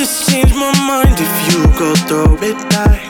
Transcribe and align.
just 0.00 0.30
change 0.30 0.54
my 0.54 0.72
mind 0.88 1.14
if 1.20 1.32
you 1.52 1.60
go 1.78 1.94
throw 2.08 2.32
it 2.40 2.56
back. 2.70 3.04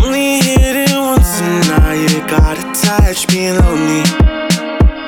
Only 0.00 0.40
hit 0.40 0.88
it 0.88 0.96
once 0.96 1.42
and 1.42 1.68
now 1.68 1.92
you 1.92 2.26
got 2.26 2.56
attached, 2.56 3.28
being 3.28 3.56
lonely. 3.56 4.04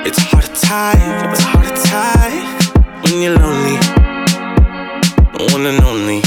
It's 0.04 0.18
hard 0.18 0.44
to 0.44 0.52
type, 0.60 1.32
it's 1.32 1.42
hard 1.42 1.64
to 1.64 1.74
type 1.88 2.44
when 3.02 3.22
you're 3.22 3.38
lonely. 3.38 3.78
The 5.32 5.42
One 5.54 5.64
and 5.64 5.80
only. 5.88 6.20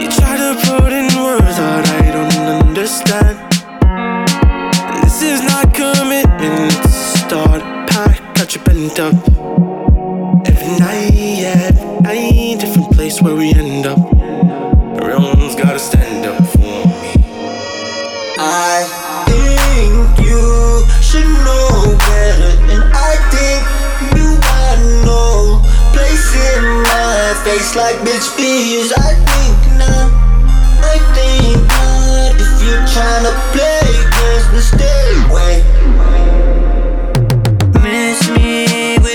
You 0.00 0.08
try 0.16 0.34
to 0.44 0.50
put 0.64 0.94
in 0.94 1.08
words 1.22 1.56
that 1.60 1.84
I 2.00 2.10
don't 2.16 2.68
understand. 2.68 3.36
And 3.84 5.04
this 5.04 5.20
is 5.20 5.42
not 5.42 5.74
commitment, 5.74 6.72
it's 6.72 7.20
start 7.20 7.60
pack, 7.90 8.34
got 8.34 8.54
you 8.54 8.62
bent 8.62 8.98
up. 8.98 9.65
Every 10.58 10.78
night, 10.78 11.12
yeah, 11.12 11.70
night, 12.00 12.60
different 12.60 12.90
place 12.92 13.20
where 13.20 13.34
we 13.34 13.52
end 13.52 13.84
up. 13.84 13.98
Real 15.04 15.20
ones 15.20 15.54
gotta 15.54 15.78
stand 15.78 16.24
up 16.24 16.42
for 16.48 16.58
me. 16.58 17.12
I 18.38 18.88
think 19.28 20.26
you 20.26 20.82
should 21.02 21.28
know 21.44 21.92
better, 22.08 22.52
and 22.72 22.84
I 22.88 23.20
think 23.28 23.60
you 24.16 24.26
got 24.40 24.78
no 25.04 25.60
place 25.92 26.28
in 26.34 26.64
my 26.88 27.36
face 27.44 27.76
like 27.76 27.96
bitch 27.96 28.26
please. 28.34 28.92
I 28.96 29.12
think 29.28 29.60
not, 29.76 30.08
I 30.80 30.96
think 31.12 31.60
not. 31.68 32.32
If 32.40 32.64
you're 32.64 32.80
tryna 32.88 33.32
play 33.52 33.65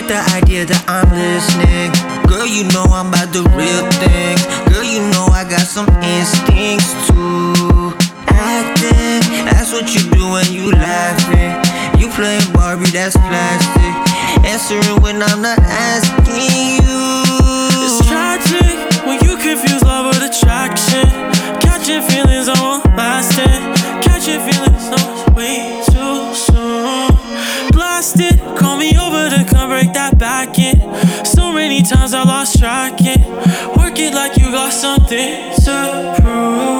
with 0.01 0.09
the 0.09 0.21
idea 0.33 0.65
that 0.65 0.81
I'm 0.89 1.05
listening. 1.13 1.93
Girl, 2.25 2.47
you 2.47 2.65
know 2.73 2.85
I'm 2.89 3.13
about 3.13 3.29
the 3.33 3.45
real 3.53 3.85
thing. 4.01 4.37
Girl, 4.69 4.85
you 4.85 5.01
know 5.13 5.29
I 5.29 5.45
got 5.45 5.67
some 5.67 5.85
instincts 6.01 6.89
too. 7.09 7.93
Acting, 8.33 9.21
that's 9.45 9.69
what 9.69 9.93
you 9.93 10.01
do 10.09 10.23
when 10.33 10.47
you 10.49 10.73
laughing. 10.73 11.53
You 12.01 12.09
playing 12.17 12.45
Barbie, 12.53 12.89
that's 12.89 13.13
plastic. 13.17 13.93
Answering 14.41 15.01
when 15.05 15.21
I'm 15.21 15.41
not 15.41 15.59
in. 30.71 31.25
So 31.25 31.51
many 31.51 31.81
times 31.81 32.13
I 32.13 32.23
lost 32.23 32.59
track 32.59 33.01
in. 33.01 33.21
Work 33.77 33.99
it 33.99 34.13
like 34.13 34.37
you 34.37 34.51
got 34.51 34.71
something 34.73 35.53
to 35.65 36.15
prove. 36.21 36.71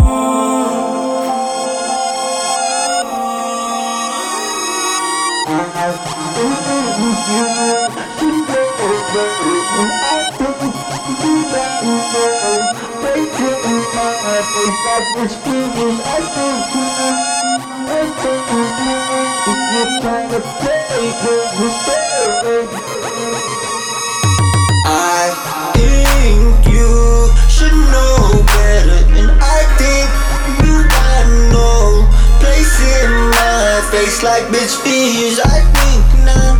I 29.42 29.64
think 29.80 30.10
you 30.64 30.84
got 30.92 31.26
no 31.56 32.04
place 32.44 32.76
in 32.84 33.10
my 33.32 33.80
face 33.92 34.24
like 34.24 34.44
bitches. 34.52 35.40
I 35.40 35.64
think 35.72 36.04
not, 36.28 36.60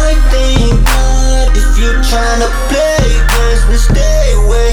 I 0.00 0.16
think 0.32 0.80
not. 0.80 1.52
If 1.52 1.76
you're 1.76 2.00
tryna 2.02 2.48
play 2.72 3.04
games, 3.30 3.84
stay 3.84 4.32
away. 4.40 4.72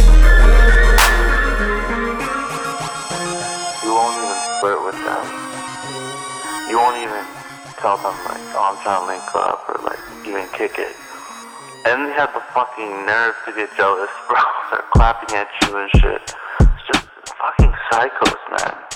You 3.84 3.92
won't 3.92 4.16
even 4.24 4.40
flirt 4.62 4.82
with 4.88 5.00
them. 5.04 5.26
You 6.70 6.78
won't 6.78 6.98
even 6.98 7.24
tell 7.78 7.98
them 7.98 8.16
like, 8.24 8.42
oh, 8.56 8.72
I'm 8.72 8.78
trying 8.84 9.02
to 9.02 9.08
link 9.08 9.36
up 9.36 9.68
or 9.68 9.84
like 9.84 10.00
even 10.26 10.48
kick 10.54 10.80
it. 10.80 10.96
And 11.86 12.06
they 12.06 12.14
have 12.14 12.34
the 12.34 12.42
fucking 12.54 13.06
nerve 13.06 13.36
to 13.46 13.54
get 13.54 13.70
jealous, 13.78 14.10
bro. 14.28 14.40
They're 14.72 14.84
clapping 14.94 15.36
at 15.36 15.48
you 15.62 15.78
and 15.78 15.90
shit. 15.92 16.22
It's 16.60 16.88
just 16.92 17.08
fucking 17.38 17.74
psychos, 17.92 18.42
man. 18.52 18.87